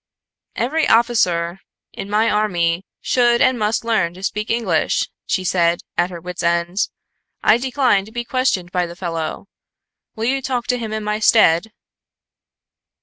"Every 0.55 0.89
officer 0.89 1.59
in 1.93 2.09
my 2.09 2.27
army 2.27 2.87
should 3.01 3.39
and 3.39 3.59
must 3.59 3.85
learn 3.85 4.15
to 4.15 4.23
speak 4.23 4.49
English," 4.49 5.09
she 5.27 5.43
said, 5.43 5.81
at 5.95 6.09
her 6.09 6.19
wits' 6.19 6.41
end, 6.41 6.77
"I 7.43 7.59
decline 7.59 8.05
to 8.05 8.11
be 8.11 8.23
questioned 8.25 8.71
by 8.71 8.87
the 8.87 8.95
fellow. 8.95 9.45
Will 10.15 10.25
you 10.25 10.41
talk 10.41 10.65
to 10.69 10.79
him 10.79 10.91
in 10.91 11.03
my 11.03 11.19
stead?" 11.19 11.71